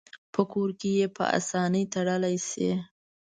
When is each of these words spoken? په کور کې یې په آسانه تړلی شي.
په 0.33 0.41
کور 0.51 0.69
کې 0.79 0.89
یې 0.99 1.07
په 1.15 1.23
آسانه 1.37 1.81
تړلی 1.93 2.35
شي. 2.49 2.71